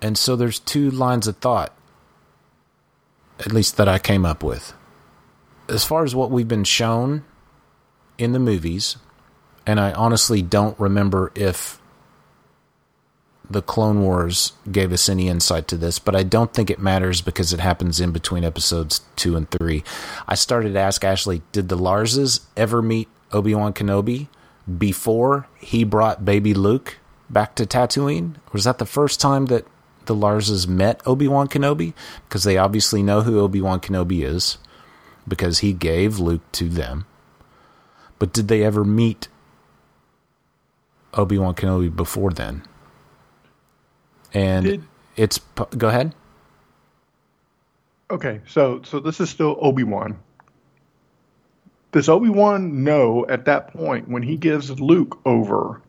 [0.01, 1.75] And so there's two lines of thought,
[3.39, 4.73] at least that I came up with.
[5.67, 7.25] As far as what we've been shown
[8.17, 8.97] in the movies,
[9.65, 11.81] and I honestly don't remember if
[13.49, 17.21] the Clone Wars gave us any insight to this, but I don't think it matters
[17.21, 19.83] because it happens in between episodes two and three.
[20.27, 24.27] I started to ask Ashley, did the Larses ever meet Obi Wan Kenobi
[24.77, 26.97] before he brought baby Luke
[27.29, 28.35] back to Tatooine?
[28.51, 29.65] Was that the first time that
[30.05, 31.93] the Larses met Obi Wan Kenobi?
[32.27, 34.57] Because they obviously know who Obi Wan Kenobi is
[35.27, 37.05] because he gave Luke to them.
[38.19, 39.27] But did they ever meet
[41.13, 42.63] Obi Wan Kenobi before then?
[44.33, 44.83] And Did-
[45.15, 45.39] it's
[45.77, 46.13] go ahead.
[48.09, 50.19] Okay, so so this is still Obi Wan.
[51.91, 55.81] Does Obi Wan know at that point when he gives Luke over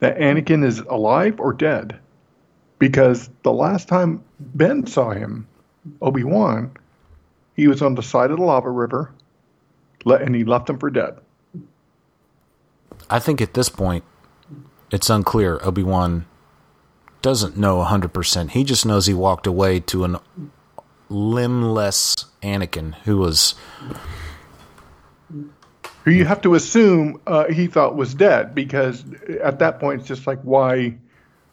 [0.00, 1.98] that Anakin is alive or dead?
[2.78, 5.46] Because the last time Ben saw him,
[6.00, 6.72] Obi Wan,
[7.54, 9.12] he was on the side of the lava river,
[10.04, 11.18] and he left him for dead.
[13.08, 14.04] I think at this point,
[14.90, 15.60] it's unclear.
[15.62, 16.26] Obi Wan
[17.20, 18.50] doesn't know 100%.
[18.50, 20.16] He just knows he walked away to an
[21.08, 23.54] limbless Anakin who was
[26.04, 29.04] who you have to assume uh, he thought was dead because
[29.40, 30.96] at that point it's just like why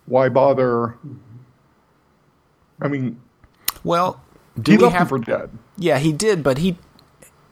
[0.05, 0.95] why bother?
[2.81, 3.21] I mean
[3.83, 4.21] Well,
[4.59, 5.51] do he we left him for dead.
[5.77, 6.77] Yeah, he did, but he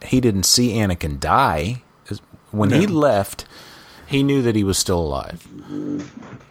[0.04, 1.84] he didn't see Anakin die.
[2.52, 3.46] When he left,
[4.08, 5.46] he knew that he was still alive,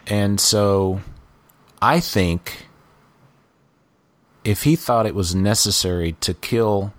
[0.07, 1.01] and so
[1.81, 2.69] I think
[4.45, 6.93] if he thought it was necessary to kill,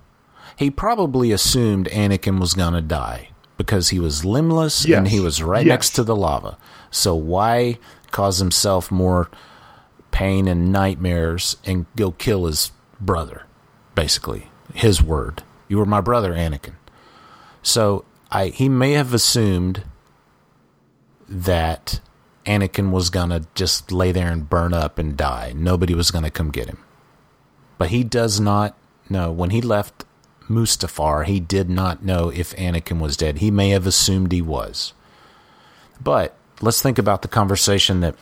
[0.57, 5.41] he probably assumed Anakin was going to die because he was limbless and he was
[5.41, 5.73] right Yes.
[5.73, 6.57] next to the lava.
[6.91, 7.79] So why
[8.11, 9.29] cause himself more
[10.11, 13.43] pain and nightmares and go kill his brother?
[13.95, 15.43] Basically, his word.
[15.67, 16.73] You were my brother, Anakin.
[17.63, 19.83] So I he may have assumed
[21.27, 21.99] that
[22.45, 25.53] Anakin was gonna just lay there and burn up and die.
[25.55, 26.77] Nobody was gonna come get him.
[27.77, 28.75] But he does not
[29.09, 29.31] know.
[29.31, 30.05] When he left
[30.49, 33.39] Mustafar, he did not know if Anakin was dead.
[33.39, 34.93] He may have assumed he was.
[36.01, 38.15] But let's think about the conversation that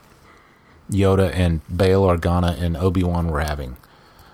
[0.90, 3.78] Yoda and Bail Organa and Obi Wan were having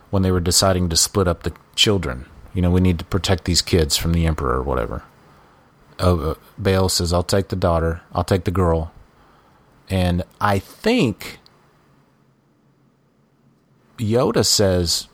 [0.10, 2.26] when they were deciding to split up the children.
[2.54, 5.04] You know, we need to protect these kids from the Emperor or whatever.
[6.00, 8.02] Oh, uh, Bail says, "I'll take the daughter.
[8.14, 8.92] I'll take the girl."
[9.90, 11.40] And I think
[13.98, 15.08] Yoda says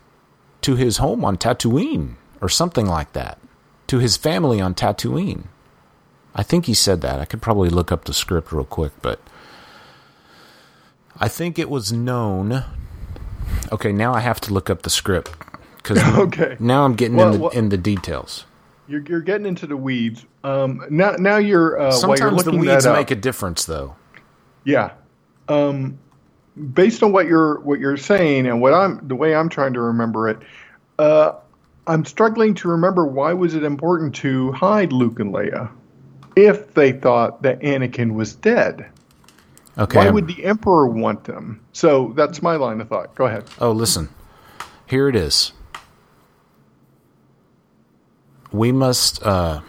[0.62, 3.38] to his home on Tatooine or something like that,
[3.88, 5.44] to his family on Tatooine.
[6.34, 7.20] I think he said that.
[7.20, 9.20] I could probably look up the script real quick, but
[11.18, 12.64] I think it was known.
[13.72, 15.32] Okay, now I have to look up the script
[15.78, 16.56] because Okay.
[16.60, 18.46] now I'm getting Well, in the well- in the details.
[18.86, 22.52] you're, you're getting into the weeds um, now now you're uh, while you're Sometimes the
[22.52, 23.96] looking weeds that up, make a difference, though.
[24.64, 24.92] Yeah.
[25.48, 26.00] Um,
[26.74, 29.80] based on what you're what you're saying and what I'm the way I'm trying to
[29.80, 30.38] remember it,
[30.98, 31.34] uh,
[31.88, 35.70] I'm struggling to remember why was it important to hide Luke and Leia
[36.36, 38.86] if they thought that Anakin was dead.
[39.78, 39.96] Okay.
[39.96, 41.64] Why would the Emperor want them?
[41.72, 43.14] So that's my line of thought.
[43.14, 43.44] Go ahead.
[43.58, 44.10] Oh, listen.
[44.86, 45.52] Here it is.
[48.52, 49.62] We must, uh.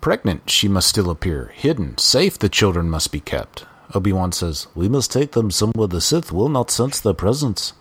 [0.00, 1.52] Pregnant, she must still appear.
[1.54, 3.66] Hidden, safe, the children must be kept.
[3.94, 7.72] Obi Wan says, We must take them somewhere the Sith will not sense their presence.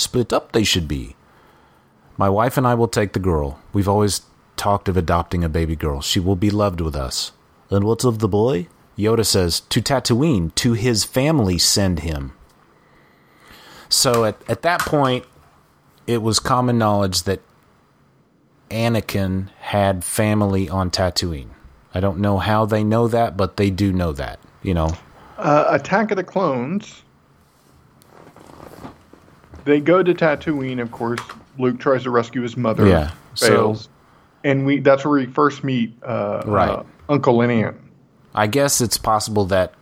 [0.00, 1.14] Split up they should be.
[2.16, 3.60] My wife and I will take the girl.
[3.74, 4.22] We've always
[4.56, 6.00] talked of adopting a baby girl.
[6.00, 7.32] She will be loved with us.
[7.68, 8.68] And what's of the boy?
[8.96, 12.32] Yoda says, To Tatooine, to his family send him.
[13.90, 15.26] So at, at that point,
[16.06, 17.40] it was common knowledge that
[18.70, 21.50] Anakin had family on Tatooine.
[21.92, 24.40] I don't know how they know that, but they do know that.
[24.62, 24.96] You know,
[25.36, 27.02] Uh, Attack of the Clones.
[29.64, 31.20] They go to Tatooine, of course.
[31.58, 32.86] Luke tries to rescue his mother.
[32.86, 33.88] Yeah, so- Fails.
[34.44, 36.70] and we that's where we first meet uh, Right.
[36.70, 37.76] uh, Uncle and Aunt.
[38.34, 39.74] I guess it's possible that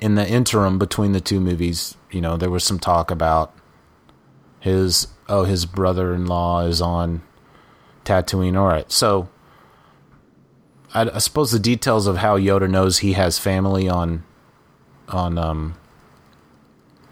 [0.00, 3.52] in the interim between the two movies, you know, there was some talk about
[4.60, 7.22] his oh his brother-in-law is on
[8.04, 8.56] Tatooine.
[8.58, 9.28] All right, so
[10.94, 14.22] I, I suppose the details of how Yoda knows he has family on
[15.08, 15.74] on um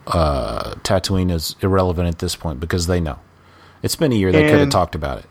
[0.07, 3.19] uh Tatooine is irrelevant at this point because they know.
[3.83, 4.33] It's been a year.
[4.33, 5.27] They could have talked about it.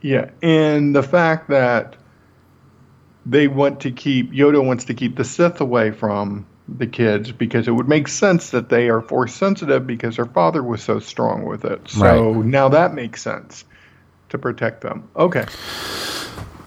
[0.00, 1.96] Yeah, and the fact that
[3.26, 7.66] they want to keep Yoda wants to keep the Sith away from the kids because
[7.66, 11.44] it would make sense that they are force sensitive because their father was so strong
[11.46, 11.80] with it.
[11.88, 12.44] So Right.
[12.44, 13.64] now that makes sense
[14.28, 15.08] to protect them.
[15.16, 15.46] Okay,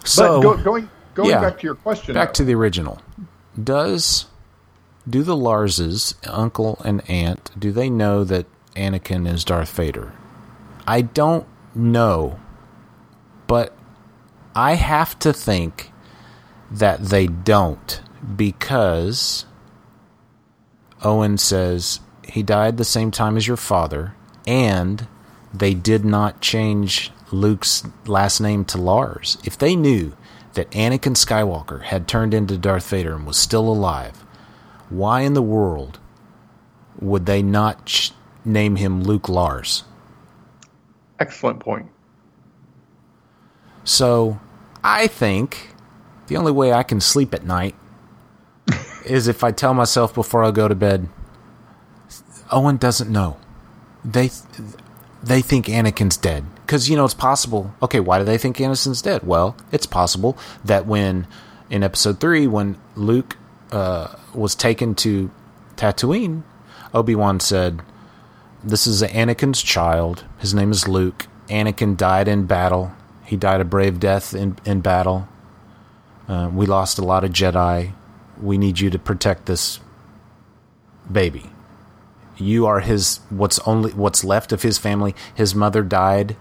[0.04, 1.42] So but go, going going yeah.
[1.42, 2.34] back to your question, Back though.
[2.38, 3.00] to the original.
[3.64, 4.26] Does
[5.10, 10.14] do the Larses, uncle and aunt, do they know that Anakin is Darth Vader?
[10.88, 12.40] I don't know,
[13.48, 13.76] but
[14.56, 15.92] I have to think
[16.70, 18.02] that they don't
[18.36, 19.46] because
[21.04, 24.16] Owen says he died the same time as your father,
[24.48, 25.08] and
[25.54, 29.38] they did not change Luke's last name to Lars.
[29.44, 30.14] If they knew
[30.54, 34.24] that Anakin Skywalker had turned into Darth Vader and was still alive,
[34.92, 36.00] why in the world
[37.00, 38.12] would they not ch-
[38.46, 39.84] name him Luke Lars?
[41.22, 41.88] excellent point.
[43.84, 44.40] So
[44.84, 45.70] I think
[46.28, 47.76] the only way I can sleep at night
[49.06, 51.08] is if I tell myself before I go to bed,
[52.52, 53.38] Owen doesn't know.
[54.04, 54.32] They
[55.24, 57.74] they think Anakin's dead because you know it's possible.
[57.82, 59.24] Okay, why do they think Anakin's dead?
[59.24, 61.28] Well, it's possible that when
[61.70, 63.38] in Episode Three, when Luke
[63.72, 65.32] uh, was taken to
[65.76, 66.44] Tatooine,
[66.94, 67.82] Obi Wan said,
[68.64, 70.26] "This is Anakin's child.
[70.40, 71.28] His name is Luke.
[71.48, 72.92] Anakin died in battle.
[73.26, 75.28] He died a brave death in in battle.
[76.28, 77.94] Uh, we lost a lot of Jedi.
[78.42, 79.80] We need you to protect this
[81.12, 81.50] baby.
[82.38, 85.16] You are his what's only what's left of his family.
[85.34, 86.36] His mother died,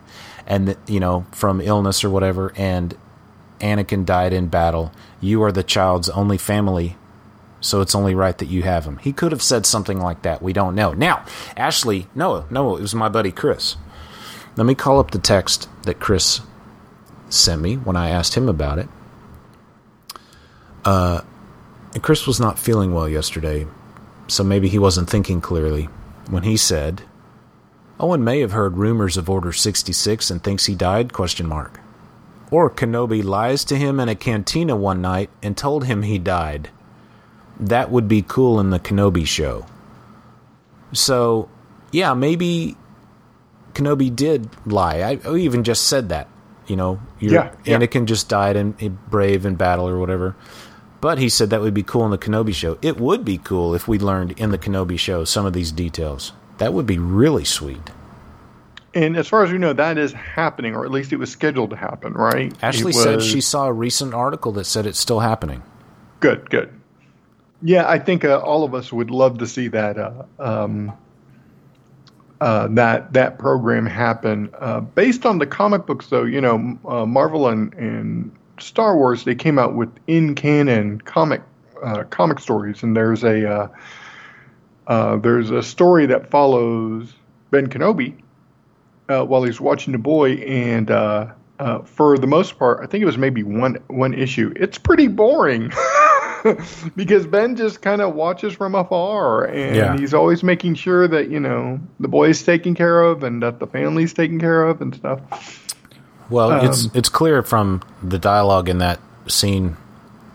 [0.46, 2.96] and you know from illness or whatever, and
[3.60, 4.92] Anakin died in battle.
[5.20, 6.96] You are the child's only family,
[7.60, 8.98] so it's only right that you have him.
[8.98, 10.42] He could have said something like that.
[10.42, 10.92] We don't know.
[10.92, 11.24] Now,
[11.56, 13.76] Ashley, no, no, it was my buddy Chris.
[14.56, 16.40] Let me call up the text that Chris
[17.28, 18.88] sent me when I asked him about it.
[20.84, 21.20] Uh,
[21.94, 23.66] and Chris was not feeling well yesterday,
[24.26, 25.84] so maybe he wasn't thinking clearly
[26.28, 27.02] when he said,
[27.98, 31.80] "Owen may have heard rumors of Order 66 and thinks he died?" question mark.
[32.50, 36.70] Or Kenobi lies to him in a cantina one night and told him he died.
[37.60, 39.66] That would be cool in the Kenobi show.
[40.92, 41.48] So,
[41.92, 42.76] yeah, maybe
[43.74, 45.00] Kenobi did lie.
[45.00, 46.28] I, oh, I even just said that.
[46.66, 47.78] You know, your, Yeah, yeah.
[47.78, 50.36] Anakin just died in, in brave in battle or whatever.
[51.00, 52.78] But he said that would be cool in the Kenobi show.
[52.82, 56.32] It would be cool if we learned in the Kenobi show some of these details.
[56.58, 57.90] That would be really sweet.
[58.92, 61.70] And as far as we know, that is happening, or at least it was scheduled
[61.70, 62.52] to happen, right?
[62.62, 65.62] Ashley It said she saw a recent article that said it's still happening.
[66.18, 66.79] Good, good.
[67.62, 70.92] Yeah, I think uh, all of us would love to see that uh, um,
[72.40, 74.50] uh, that that program happen.
[74.58, 79.24] Uh, based on the comic books, though, you know, uh, Marvel and, and Star Wars,
[79.24, 81.42] they came out with in canon comic
[81.82, 83.70] uh, comic stories, and there's a
[84.88, 87.12] there's a story that follows
[87.50, 88.14] Ben Kenobi
[89.06, 90.88] while he's watching the boy, and
[91.84, 94.50] for the most part, I think it was maybe one one issue.
[94.56, 95.70] It's pretty boring
[96.96, 99.96] because Ben just kind of watches from afar, and Yeah.
[99.96, 103.66] he's always making sure that you know the boy's taken care of and that the
[103.66, 105.20] family's taken care of and stuff.
[106.28, 109.76] Well, it's Um, it's clear from the dialogue in that scene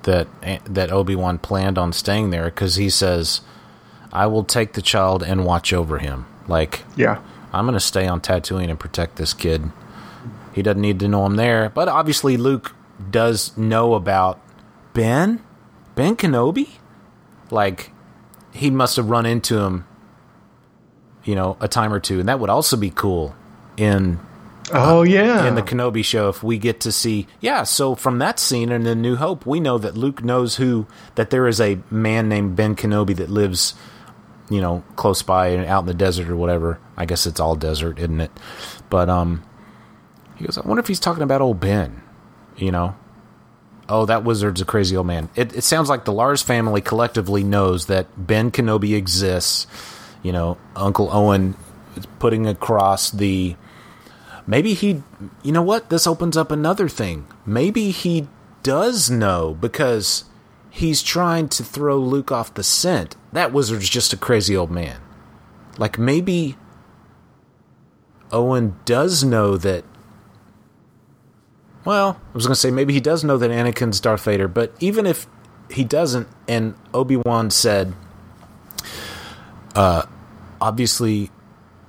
[0.03, 0.27] that
[0.65, 3.41] that Obi Wan planned on staying there because he says,
[4.13, 7.17] "I will take the child and watch over him." Like, Yeah,
[7.53, 9.71] I'm going to stay on Tatooine and protect this kid.
[10.53, 12.73] He doesn't need to know I'm there, but obviously Luke
[13.11, 14.39] does know about
[14.93, 15.39] Ben,
[15.95, 16.69] Ben Kenobi.
[17.51, 17.91] Like,
[18.51, 19.85] he must have run into him,
[21.23, 23.35] you know, a time or two, and that would also be cool
[23.77, 24.19] in
[24.73, 25.45] Oh yeah.
[25.47, 28.83] in the Kenobi show if we get to see yeah so from that scene in
[28.83, 32.55] the New Hope we know that Luke knows who that there is a man named
[32.55, 33.75] Ben Kenobi that lives
[34.49, 37.55] you know close by and out in the desert or whatever I guess it's all
[37.55, 38.31] desert isn't it
[38.89, 39.43] but um
[40.35, 42.01] he goes I wonder if he's talking about old Ben
[42.57, 42.95] you know
[43.89, 47.43] oh that wizard's a crazy old man it, it sounds like the Lars family collectively
[47.43, 49.67] knows that Ben Kenobi exists
[50.23, 51.55] you know Uncle Owen
[51.95, 53.55] is putting across the
[54.47, 55.01] Maybe he,
[55.43, 55.89] you know what?
[55.89, 57.27] This opens up another thing.
[57.45, 58.27] Maybe he
[58.63, 60.25] does know because
[60.69, 63.15] he's trying to throw Luke off the scent.
[63.33, 65.01] That wizard's just a crazy old man.
[65.77, 66.57] Like maybe
[68.31, 69.83] Owen does know that.
[71.85, 74.73] Well, I was going to say maybe he does know that Anakin's Darth Vader, but
[74.79, 75.27] even if
[75.69, 77.93] he doesn't, and Obi Wan said,
[79.75, 80.03] uh,
[80.59, 81.29] obviously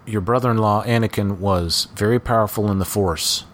[0.06, 3.44] your brother-in-law Anakin was very powerful in the Force.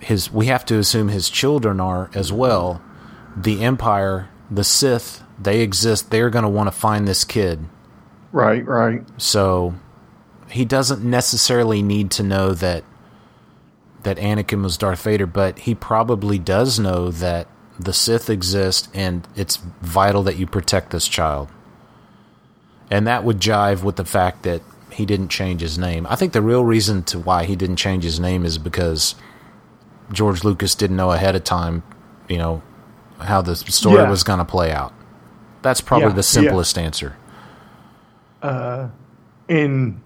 [0.00, 2.82] His we have to assume his children are as well.
[3.36, 6.10] The Empire, the Sith, they exist.
[6.10, 7.66] They're going to want to find this kid.
[8.32, 9.04] right, right.
[9.20, 9.74] So
[10.48, 12.84] he doesn't necessarily need to know that
[14.02, 17.46] that Anakin was Darth Vader, but he probably does know that
[17.78, 21.48] the Sith exist and it's vital that you protect this child.
[22.90, 24.60] And that would jive with the fact that
[24.90, 26.06] he didn't change his name.
[26.10, 29.14] I think the real reason to why he didn't change his name is because
[30.12, 31.82] George Lucas didn't know ahead of time,
[32.28, 32.62] you know,
[33.18, 34.10] how the story Yeah.
[34.10, 34.92] was going to play out.
[35.62, 37.16] That's probably Yeah, the simplest answer.
[38.42, 38.88] Uh,
[39.48, 40.00] in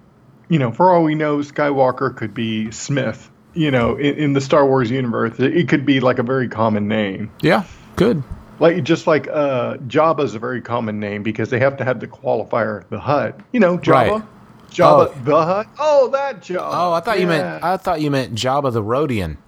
[0.49, 4.41] you know for all we know skywalker could be smith you know in, in the
[4.41, 7.65] star wars universe it, could be like a very common name Yeah,
[7.97, 8.23] good.
[8.61, 12.07] like just like uh is a very common name because they have to have the
[12.07, 14.23] qualifier the hutt you know jabba Right.
[14.71, 15.15] jabba Oh.
[15.25, 18.73] the hutt oh that jabba Oh, I thought you meant I thought you meant Jabba
[18.73, 19.39] the Rodian.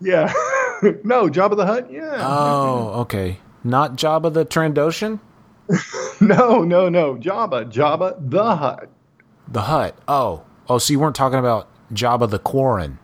[0.00, 0.32] yeah
[1.04, 3.38] no jabba the hutt yeah Oh, okay.
[3.64, 5.18] Not Jabba the Trandoshan?
[6.20, 8.88] no no no jabba jabba the hutt
[9.48, 9.96] The Hutt.
[10.08, 10.42] Oh.
[10.68, 12.98] Oh, so you weren't talking about Jabba the Quarren.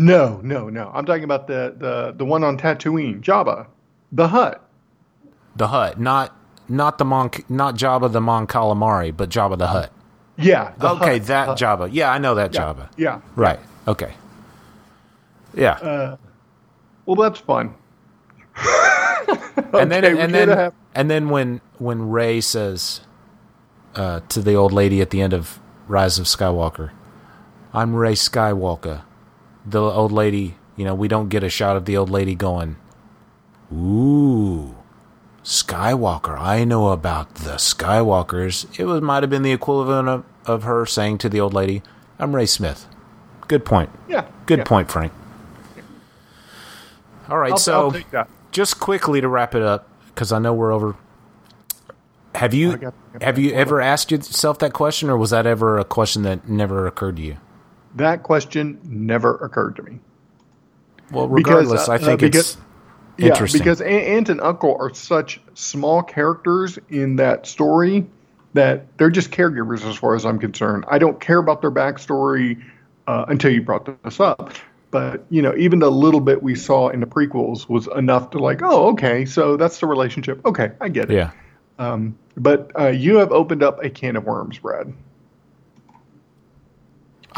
[0.00, 3.66] No no no i'm talking about the the the one on tatooine jabba
[4.12, 4.64] the hutt
[5.56, 6.32] The Hutt, not
[6.68, 9.90] not the Mon not Jabba the Mon Calamari, but Jabba the Hutt.
[10.36, 11.58] yeah the okay, hutt, that hutt.
[11.58, 11.88] Jabba.
[11.92, 12.88] Yeah, I know that yeah, Jabba.
[12.96, 13.58] yeah Right.
[13.88, 14.12] Okay.
[15.54, 16.16] Yeah.
[17.06, 17.74] Well, that's fun.
[19.72, 23.00] and then Okay, and then have- and then when when Rey says
[23.96, 26.90] uh, to the old lady at the end of Rise of Skywalker,
[27.72, 29.02] "I'm Rey Skywalker,"
[29.70, 32.76] the old lady, you know, we don't get a shot of the old lady going,
[33.72, 34.76] "Ooh,
[35.44, 36.38] Skywalker!
[36.38, 40.86] I know about the Skywalkers." It was might have been the equivalent of, of her
[40.86, 41.82] saying to the old lady,
[42.18, 42.86] "I'm Rey Smith."
[43.48, 43.90] Good point.
[44.08, 44.26] Yeah.
[44.46, 44.64] Good yeah.
[44.64, 45.12] point, Frank.
[47.28, 50.72] All right, I'll, so I'll just quickly to wrap it up because I know we're
[50.72, 50.96] over.
[52.34, 55.78] Have you got- got have you ever asked yourself that question, or was that ever
[55.78, 57.36] a question that never occurred to you?
[57.96, 59.98] That question never occurred to me.
[61.10, 62.56] Well, Because, regardless, uh, I think uh, it's
[63.16, 63.60] Yeah, interesting.
[63.60, 68.06] because aunt and uncle are such small characters in that story
[68.54, 70.84] that they're just caregivers as far as I'm concerned.
[70.88, 72.62] I don't care about their backstory
[73.06, 74.52] uh, until you brought this up.
[74.90, 78.38] But you know, even the little bit we saw in the prequels was enough to
[78.38, 80.44] like, oh, okay, so that's the relationship.
[80.46, 81.14] Okay, I get it.
[81.14, 81.30] yeah,
[81.78, 84.92] Um, but uh, you have opened up a can of worms, Brad.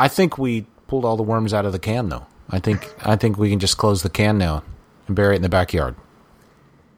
[0.00, 2.26] I think we pulled all the worms out of the can, though.
[2.48, 4.62] I think I think we can just close the can now
[5.06, 5.94] and bury it in the backyard.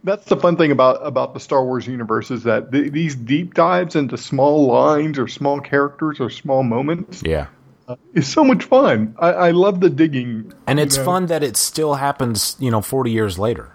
[0.05, 3.55] That's the fun thing about about the Star Wars universe is that th- these deep
[3.55, 7.47] dives into small lines or small characters or small moments Yeah,
[7.87, 9.15] uh, is so much fun.
[9.19, 11.05] I, I love the digging, and it's know.
[11.05, 12.57] fun that it still happens.
[12.59, 13.73] You know, forty years later.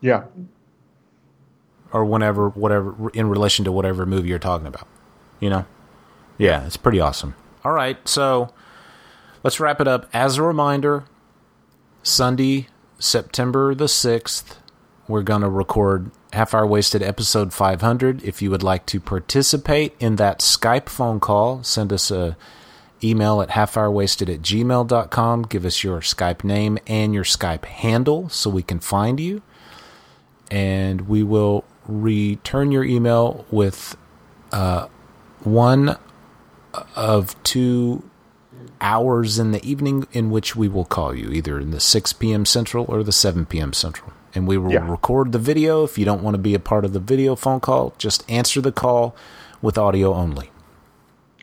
[0.00, 0.24] Yeah,
[1.92, 4.86] or whenever, whatever, in relation to whatever movie you're talking about.
[5.40, 5.66] You know?
[6.36, 7.34] Yeah, it's pretty awesome.
[7.66, 8.50] All right, so
[9.42, 10.08] let's wrap it up.
[10.12, 11.02] As a reminder,
[12.04, 12.68] Sunday,
[13.00, 14.58] September the 6th,
[15.08, 18.22] we're going to record Half Hour Wasted episode 500.
[18.22, 22.36] If you would like to participate in that Skype phone call, send us a
[23.02, 25.42] email at halfhourwasted at gmail.com.
[25.42, 29.42] Give us your Skype name and your Skype handle so we can find you
[30.52, 33.96] and we will return your email with
[34.52, 34.86] uh,
[35.40, 35.98] one
[36.94, 38.02] of two
[38.80, 42.44] hours in the evening in which we will call you, either in the 6 p.m.
[42.44, 43.72] Central or the 7 p.m.
[43.72, 44.12] Central.
[44.34, 44.88] And we will Yeah.
[44.90, 45.84] record the video.
[45.84, 48.60] If you don't want to be a part of the video phone call, just answer
[48.60, 49.16] the call
[49.62, 50.50] with audio only.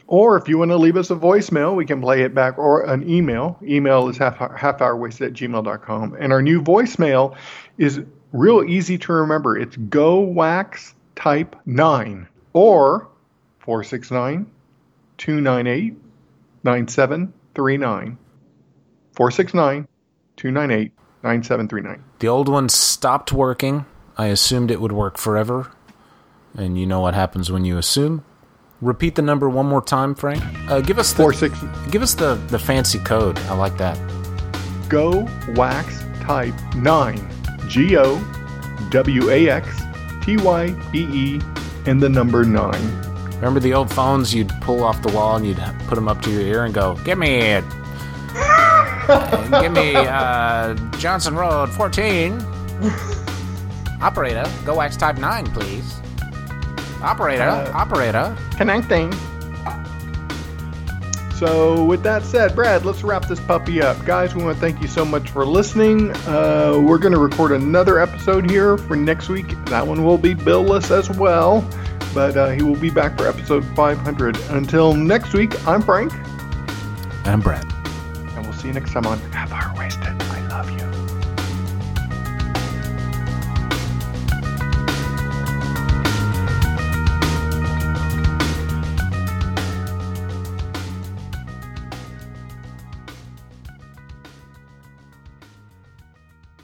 [0.06, 2.84] Or if you want to leave us a voicemail, we can play it back or
[2.84, 3.58] an email.
[3.64, 6.16] Email is half, half hour wasted at gmail.com.
[6.20, 7.36] And our new voicemail
[7.78, 9.58] is real easy to remember.
[9.58, 13.08] It's go wax type 9 or
[13.60, 14.46] 469
[15.24, 15.96] 298
[16.66, 18.18] 9739.
[19.14, 19.88] 469
[20.36, 20.92] 298
[21.24, 22.04] 9739.
[22.20, 23.86] The old one stopped working.
[24.18, 25.72] I assumed it would work forever.
[26.56, 28.26] And you know what happens when you assume.
[28.82, 30.44] Repeat the number one more time, Frank.
[30.70, 31.58] Uh, give us the Four six
[31.90, 33.40] give us the, the fancy code.
[33.40, 33.98] I like that.
[34.90, 37.70] Go Wax Type 9.
[37.70, 38.20] G O
[38.90, 39.84] W A X
[40.22, 41.42] T Y B E
[41.86, 43.13] and the number 9.
[43.44, 44.34] Remember the old phones?
[44.34, 46.96] You'd pull off the wall and you'd put them up to your ear and go,
[47.04, 47.66] "Give me it,
[49.62, 52.40] give me uh, Johnson Road 14."
[54.02, 56.00] Operator, go wax type nine, please.
[57.02, 58.34] Operator, Uh, operator.
[58.56, 59.12] Connecting.
[61.36, 64.04] So, with that said, Brad, let's wrap this puppy up.
[64.06, 66.12] Guys, we want to thank you so much for listening.
[66.28, 69.48] Uh, we're going to record another episode here for next week.
[69.66, 71.68] That one will be Billless as well,
[72.14, 74.38] but uh, he will be back for episode 500.
[74.52, 76.14] Until next week, I'm Frank,
[77.26, 77.66] And Brad.
[78.36, 80.23] and we'll see you next time on Half Hour Wasted.